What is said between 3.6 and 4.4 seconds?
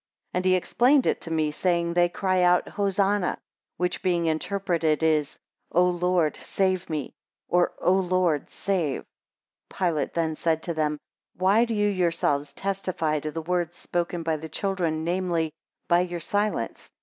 which being